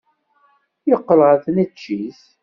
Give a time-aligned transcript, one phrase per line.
[0.89, 2.19] Yeqqel ɣer tneččit.